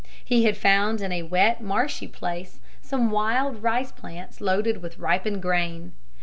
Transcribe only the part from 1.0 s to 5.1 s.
a wet, marshy place some wild rice plants loaded with